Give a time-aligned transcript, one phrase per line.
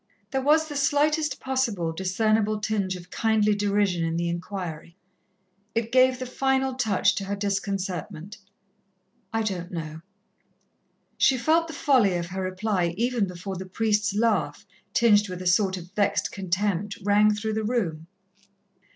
[0.31, 4.97] There was the slightest possible discernible tinge of kindly derision in the inquiry.
[5.75, 8.39] It gave the final touch to her disconcertment.
[9.31, 10.01] "I don't know."
[11.19, 15.45] She felt the folly of her reply even before the priest's laugh, tinged with a
[15.45, 18.07] sort of vexed contempt, rang through the room.